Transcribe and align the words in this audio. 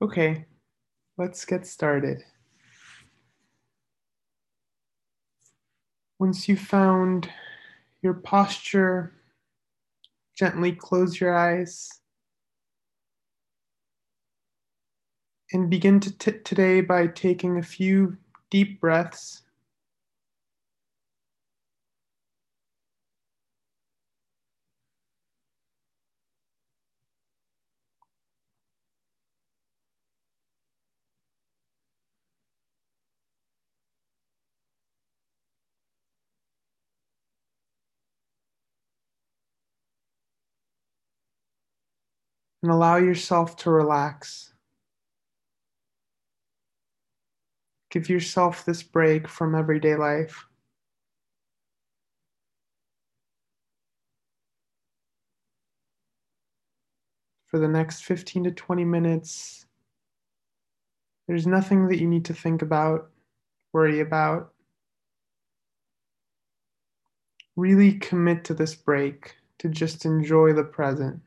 Okay, 0.00 0.44
let's 1.16 1.44
get 1.44 1.66
started. 1.66 2.22
Once 6.20 6.48
you've 6.48 6.60
found 6.60 7.28
your 8.02 8.14
posture, 8.14 9.12
gently 10.36 10.70
close 10.70 11.20
your 11.20 11.36
eyes 11.36 11.88
and 15.52 15.68
begin 15.68 15.98
to 15.98 16.16
today 16.44 16.80
by 16.80 17.08
taking 17.08 17.58
a 17.58 17.62
few 17.62 18.16
deep 18.50 18.80
breaths. 18.80 19.42
And 42.62 42.72
allow 42.72 42.96
yourself 42.96 43.56
to 43.56 43.70
relax. 43.70 44.52
Give 47.90 48.08
yourself 48.08 48.64
this 48.64 48.82
break 48.82 49.28
from 49.28 49.54
everyday 49.54 49.96
life. 49.96 50.44
For 57.46 57.58
the 57.58 57.68
next 57.68 58.04
15 58.04 58.44
to 58.44 58.50
20 58.50 58.84
minutes, 58.84 59.64
there's 61.26 61.46
nothing 61.46 61.88
that 61.88 61.98
you 61.98 62.06
need 62.06 62.26
to 62.26 62.34
think 62.34 62.60
about, 62.60 63.10
worry 63.72 64.00
about. 64.00 64.52
Really 67.56 67.94
commit 67.94 68.44
to 68.44 68.54
this 68.54 68.74
break 68.74 69.36
to 69.58 69.68
just 69.68 70.04
enjoy 70.04 70.52
the 70.52 70.64
present. 70.64 71.20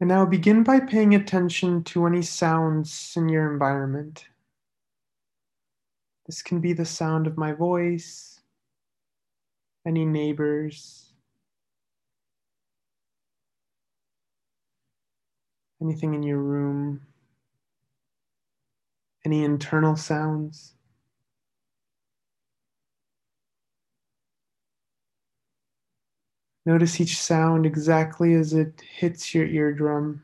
And 0.00 0.08
now 0.08 0.24
begin 0.24 0.62
by 0.62 0.80
paying 0.80 1.14
attention 1.14 1.84
to 1.84 2.06
any 2.06 2.22
sounds 2.22 3.12
in 3.16 3.28
your 3.28 3.52
environment. 3.52 4.24
This 6.26 6.40
can 6.42 6.60
be 6.60 6.72
the 6.72 6.86
sound 6.86 7.26
of 7.26 7.36
my 7.36 7.52
voice, 7.52 8.40
any 9.86 10.06
neighbors, 10.06 11.12
anything 15.82 16.14
in 16.14 16.22
your 16.22 16.38
room, 16.38 17.02
any 19.26 19.44
internal 19.44 19.96
sounds. 19.96 20.76
Notice 26.64 26.98
each 27.02 27.18
sound 27.20 27.66
exactly 27.66 28.32
as 28.32 28.54
it 28.54 28.80
hits 28.80 29.34
your 29.34 29.44
eardrum. 29.46 30.22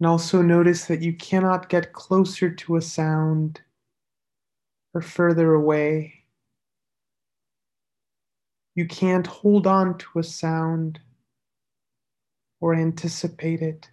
And 0.00 0.08
also 0.08 0.42
notice 0.42 0.86
that 0.86 1.02
you 1.02 1.12
cannot 1.12 1.68
get 1.68 1.92
closer 1.92 2.50
to 2.50 2.74
a 2.74 2.82
sound 2.82 3.60
or 4.94 5.00
further 5.00 5.54
away. 5.54 6.17
You 8.78 8.86
can't 8.86 9.26
hold 9.26 9.66
on 9.66 9.98
to 9.98 10.20
a 10.20 10.22
sound 10.22 11.00
or 12.60 12.76
anticipate 12.76 13.60
it. 13.60 13.90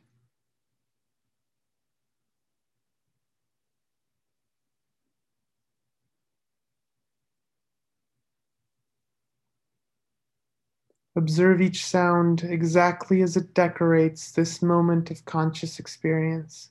Observe 11.16 11.62
each 11.62 11.84
sound 11.84 12.44
exactly 12.44 13.24
as 13.24 13.36
it 13.36 13.56
decorates 13.56 14.32
this 14.32 14.62
moment 14.62 15.10
of 15.10 15.26
conscious 15.26 15.80
experience. 15.80 16.70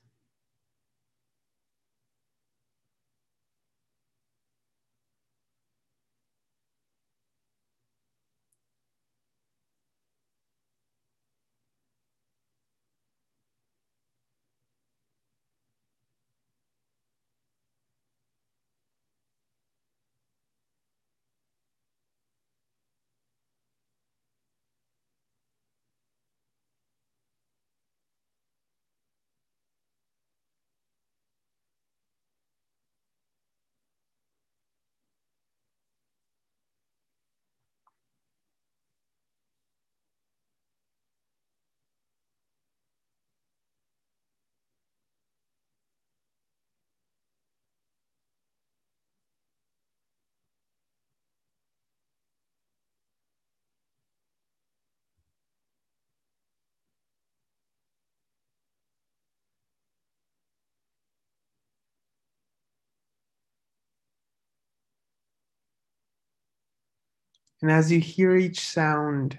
And 67.62 67.70
as 67.70 67.90
you 67.90 68.00
hear 68.00 68.36
each 68.36 68.60
sound, 68.60 69.38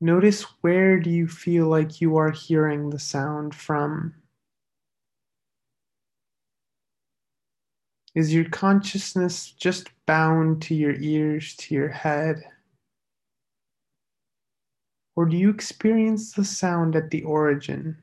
notice 0.00 0.42
where 0.60 1.00
do 1.00 1.10
you 1.10 1.26
feel 1.26 1.66
like 1.66 2.00
you 2.00 2.16
are 2.16 2.30
hearing 2.30 2.90
the 2.90 2.98
sound 2.98 3.54
from? 3.54 4.14
Is 8.14 8.34
your 8.34 8.48
consciousness 8.48 9.52
just 9.52 9.90
bound 10.06 10.62
to 10.62 10.74
your 10.74 10.94
ears, 10.94 11.54
to 11.56 11.74
your 11.74 11.88
head? 11.88 12.42
Or 15.14 15.26
do 15.26 15.36
you 15.36 15.50
experience 15.50 16.32
the 16.32 16.44
sound 16.44 16.96
at 16.96 17.10
the 17.10 17.22
origin? 17.22 17.96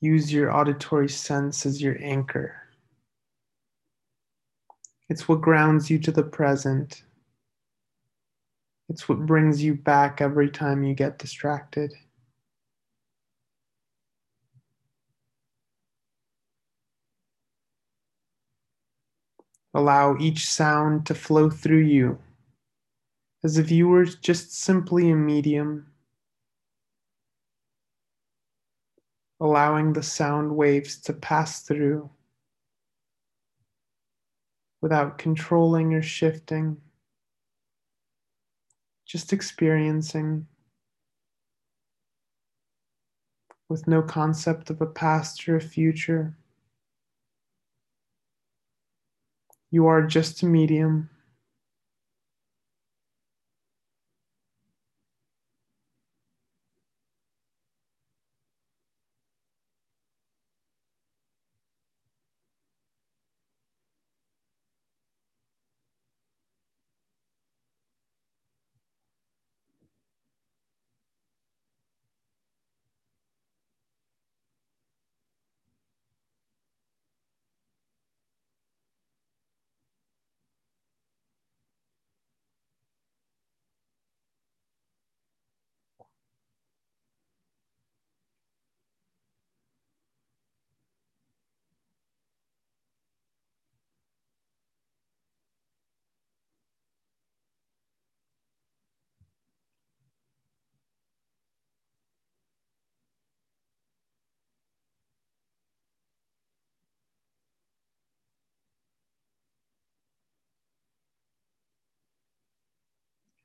Use 0.00 0.32
your 0.32 0.54
auditory 0.54 1.08
sense 1.08 1.66
as 1.66 1.82
your 1.82 1.96
anchor. 2.00 2.54
It's 5.08 5.28
what 5.28 5.40
grounds 5.40 5.90
you 5.90 5.98
to 5.98 6.12
the 6.12 6.22
present. 6.22 7.02
It's 8.88 9.08
what 9.08 9.26
brings 9.26 9.62
you 9.62 9.74
back 9.74 10.20
every 10.20 10.50
time 10.50 10.82
you 10.82 10.94
get 10.94 11.18
distracted. 11.18 11.92
Allow 19.74 20.16
each 20.18 20.48
sound 20.48 21.06
to 21.06 21.14
flow 21.14 21.50
through 21.50 21.84
you 21.84 22.18
as 23.42 23.56
if 23.56 23.70
you 23.70 23.88
were 23.88 24.04
just 24.04 24.52
simply 24.52 25.10
a 25.10 25.16
medium, 25.16 25.86
allowing 29.40 29.92
the 29.92 30.02
sound 30.02 30.54
waves 30.54 30.98
to 30.98 31.12
pass 31.12 31.62
through 31.62 32.10
without 34.82 35.18
controlling 35.18 35.94
or 35.94 36.02
shifting, 36.02 36.76
just 39.06 39.32
experiencing 39.32 40.46
with 43.68 43.86
no 43.86 44.02
concept 44.02 44.68
of 44.68 44.80
a 44.80 44.86
past 44.86 45.48
or 45.48 45.56
a 45.56 45.60
future. 45.60 46.36
You 49.70 49.86
are 49.86 50.02
just 50.02 50.42
a 50.42 50.46
medium. 50.46 51.08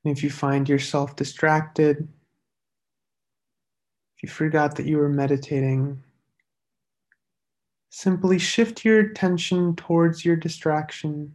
And 0.06 0.16
if 0.16 0.22
you 0.22 0.30
find 0.30 0.68
yourself 0.68 1.16
distracted, 1.16 2.06
if 4.14 4.22
you 4.22 4.28
forgot 4.28 4.76
that 4.76 4.86
you 4.86 4.98
were 4.98 5.08
meditating, 5.08 6.00
simply 7.90 8.38
shift 8.38 8.84
your 8.84 9.00
attention 9.00 9.74
towards 9.74 10.24
your 10.24 10.36
distraction, 10.36 11.34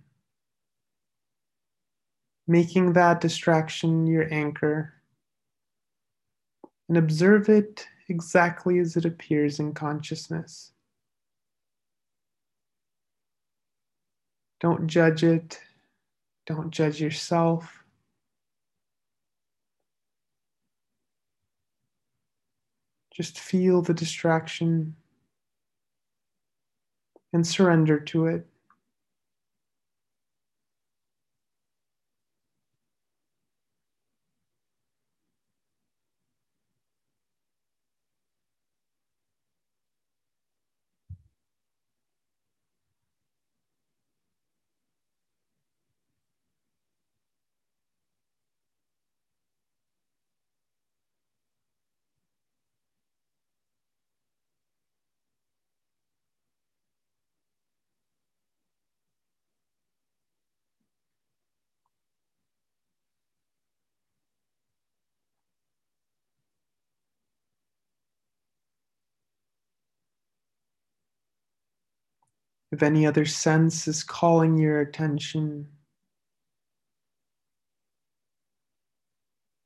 making 2.48 2.94
that 2.94 3.20
distraction 3.20 4.08
your 4.08 4.34
anchor, 4.34 4.94
and 6.88 6.98
observe 6.98 7.50
it 7.50 7.86
exactly 8.08 8.80
as 8.80 8.96
it 8.96 9.04
appears 9.04 9.60
in 9.60 9.74
consciousness. 9.74 10.72
Don't 14.62 14.88
judge 14.88 15.26
it. 15.26 15.60
Don't 16.46 16.72
judge 16.72 17.02
yourself. 17.02 17.81
Just 23.12 23.40
feel 23.40 23.82
the 23.82 23.94
distraction 23.94 24.96
and 27.34 27.46
surrender 27.46 28.00
to 28.00 28.28
it. 28.28 28.48
If 72.72 72.82
any 72.82 73.06
other 73.06 73.26
sense 73.26 73.86
is 73.88 74.02
calling 74.02 74.58
your 74.58 74.80
attention, 74.80 75.68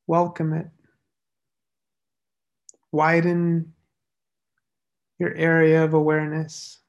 welcome 0.07 0.53
it. 0.53 0.67
Widen 2.91 3.73
your 5.19 5.35
area 5.35 5.83
of 5.83 5.93
awareness, 5.93 6.79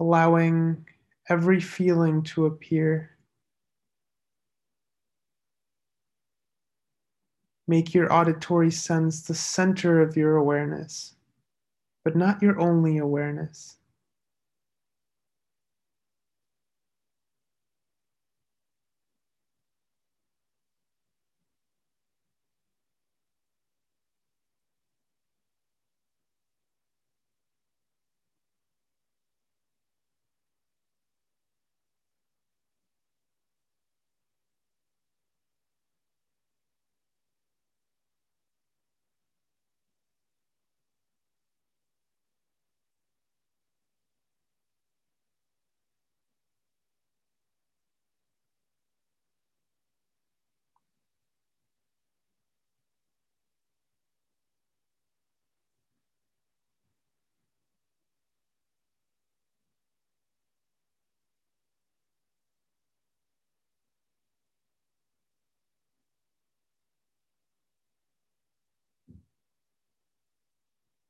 allowing 0.00 0.86
every 1.28 1.60
feeling 1.60 2.22
to 2.22 2.46
appear. 2.46 3.10
Make 7.68 7.92
your 7.92 8.10
auditory 8.10 8.70
sense 8.70 9.22
the 9.22 9.34
center 9.34 10.00
of 10.00 10.16
your 10.16 10.36
awareness 10.36 11.15
but 12.06 12.14
not 12.14 12.40
your 12.40 12.60
only 12.60 12.98
awareness. 12.98 13.78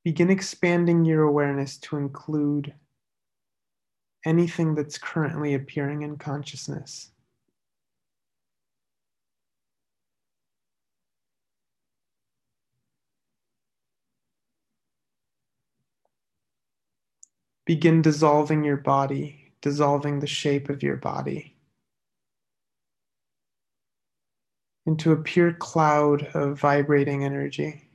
begin 0.07 0.31
expanding 0.31 1.05
your 1.05 1.25
awareness 1.25 1.79
to 1.79 1.97
include 1.97 2.73
anything 4.25 4.73
that's 4.73 4.99
currently 4.99 5.55
appearing 5.55 6.03
in 6.03 6.17
consciousness. 6.17 7.11
Begin 17.65 18.01
dissolving 18.01 18.63
your 18.63 18.77
body, 18.77 19.55
dissolving 19.61 20.21
the 20.21 20.29
shape 20.29 20.69
of 20.69 20.85
your 20.85 20.99
body 20.99 21.57
into 24.87 25.11
a 25.11 25.17
pure 25.17 25.53
cloud 25.53 26.29
of 26.33 26.61
vibrating 26.61 27.25
energy. 27.25 27.86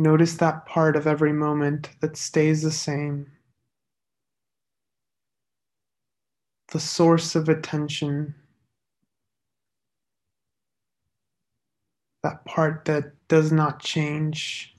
Notice 0.00 0.36
that 0.36 0.64
part 0.64 0.96
of 0.96 1.06
every 1.06 1.34
moment 1.34 1.90
that 2.00 2.16
stays 2.16 2.62
the 2.62 2.70
same. 2.70 3.30
The 6.72 6.80
source 6.80 7.34
of 7.34 7.50
attention. 7.50 8.34
That 12.22 12.42
part 12.46 12.86
that 12.86 13.12
does 13.28 13.52
not 13.52 13.82
change. 13.82 14.74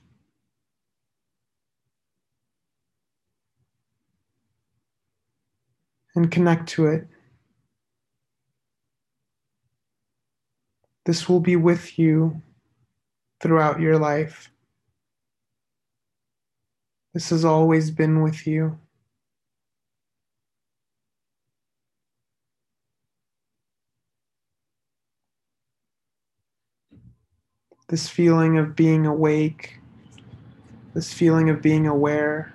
And 6.16 6.32
connect 6.32 6.68
to 6.70 6.86
it. 6.86 7.06
This 11.04 11.28
will 11.28 11.38
be 11.38 11.54
with 11.54 11.96
you 11.96 12.42
throughout 13.40 13.78
your 13.78 13.98
life. 14.00 14.48
This 17.14 17.28
has 17.28 17.44
always 17.44 17.90
been 17.90 18.22
with 18.22 18.46
you. 18.46 18.78
This 27.88 28.08
feeling 28.08 28.56
of 28.56 28.74
being 28.74 29.04
awake, 29.04 29.78
this 30.94 31.12
feeling 31.12 31.50
of 31.50 31.60
being 31.60 31.86
aware. 31.86 32.51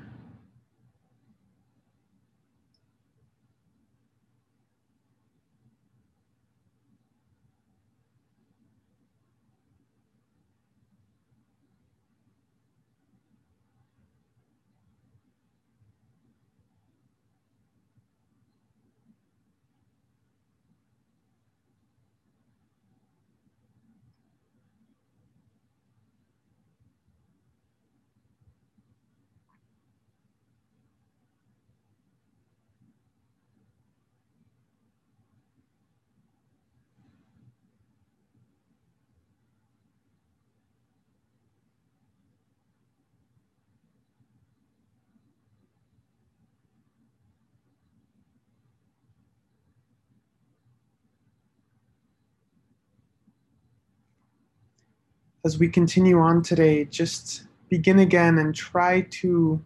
As 55.45 55.57
we 55.59 55.69
continue 55.69 56.19
on 56.19 56.41
today, 56.41 56.85
just 56.85 57.43
begin 57.69 57.99
again 57.99 58.37
and 58.37 58.55
try 58.55 59.01
to 59.01 59.63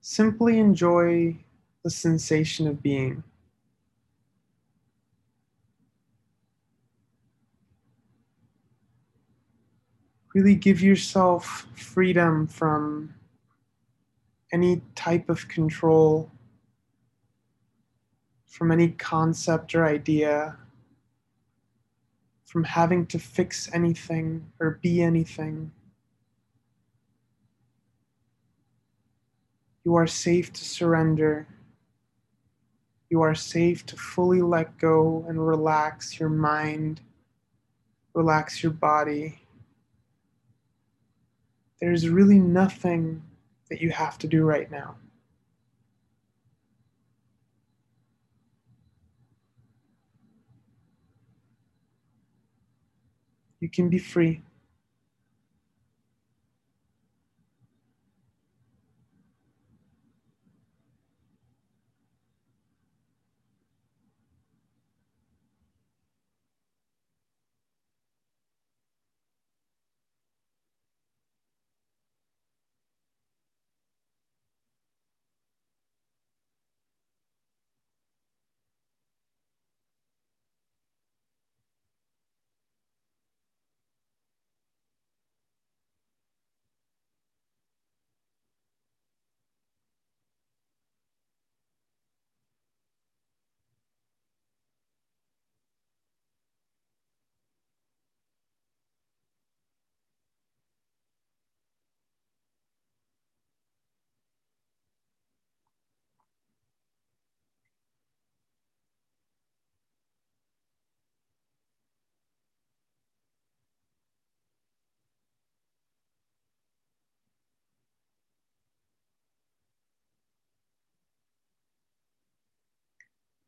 simply 0.00 0.58
enjoy 0.58 1.36
the 1.84 1.90
sensation 1.90 2.66
of 2.66 2.82
being. 2.82 3.22
Really 10.34 10.54
give 10.54 10.80
yourself 10.80 11.66
freedom 11.74 12.46
from 12.46 13.14
any 14.52 14.80
type 14.94 15.28
of 15.28 15.46
control, 15.48 16.30
from 18.46 18.72
any 18.72 18.88
concept 18.88 19.74
or 19.74 19.84
idea 19.84 20.56
from 22.52 22.64
having 22.64 23.06
to 23.06 23.18
fix 23.18 23.70
anything 23.72 24.46
or 24.60 24.78
be 24.82 25.00
anything. 25.00 25.72
You 29.84 29.94
are 29.94 30.06
safe 30.06 30.52
to 30.52 30.62
surrender. 30.62 31.46
You 33.08 33.22
are 33.22 33.34
safe 33.34 33.86
to 33.86 33.96
fully 33.96 34.42
let 34.42 34.76
go 34.76 35.24
and 35.26 35.46
relax 35.48 36.20
your 36.20 36.28
mind, 36.28 37.00
relax 38.12 38.62
your 38.62 38.72
body. 38.72 39.40
There's 41.80 42.06
really 42.06 42.38
nothing 42.38 43.22
that 43.70 43.80
you 43.80 43.88
have 43.92 44.18
to 44.18 44.26
do 44.26 44.44
right 44.44 44.70
now. 44.70 44.96
You 53.62 53.70
can 53.70 53.88
be 53.88 53.98
free. 53.98 54.42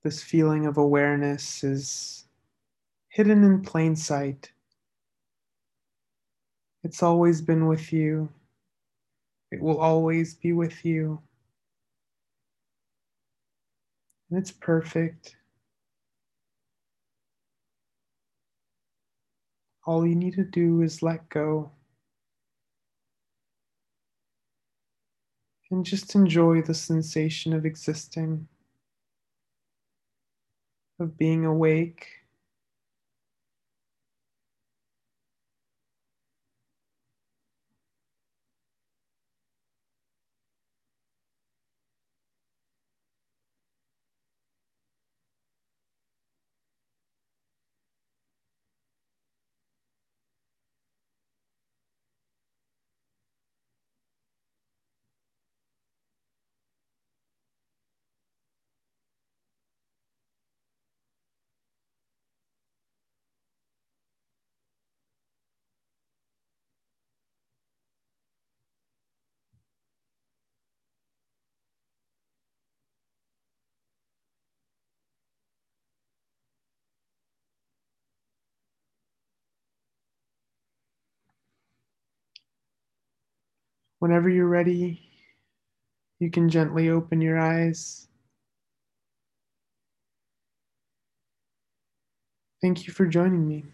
This 0.05 0.23
feeling 0.23 0.67
of 0.67 0.77
awareness 0.77 1.65
is 1.65 2.27
hidden 3.09 3.43
in 3.43 3.63
plain 3.63 3.97
sight. 3.97 4.53
It's 6.83 7.03
always 7.03 7.41
been 7.41 7.67
with 7.67 7.91
you. 7.91 8.29
It 9.51 9.63
will 9.63 9.79
always 9.79 10.35
be 10.35 10.53
with 10.53 10.85
you. 10.85 11.23
And 14.29 14.39
it's 14.39 14.51
perfect. 14.51 15.37
All 19.87 20.07
you 20.07 20.15
need 20.15 20.35
to 20.35 20.45
do 20.45 20.83
is 20.83 21.03
let 21.03 21.27
go. 21.31 21.71
And 25.71 25.83
just 25.83 26.15
enjoy 26.15 26.61
the 26.61 26.75
sensation 26.75 27.55
of 27.55 27.65
existing. 27.65 28.49
Of 31.01 31.17
being 31.19 31.45
awake. 31.45 32.07
Whenever 84.05 84.29
you're 84.29 84.47
ready, 84.47 85.01
you 86.21 86.31
can 86.31 86.51
gently 86.51 86.91
open 86.91 87.23
your 87.23 87.39
eyes. 87.39 88.07
Thank 92.61 92.87
you 92.87 92.93
for 92.93 93.07
joining 93.07 93.49
me. 93.49 93.65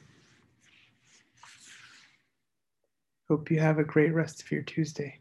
Hope 3.29 3.51
you 3.51 3.59
have 3.59 3.81
a 3.81 3.85
great 3.85 4.15
rest 4.15 4.41
of 4.41 4.53
your 4.53 4.63
Tuesday. 4.63 5.19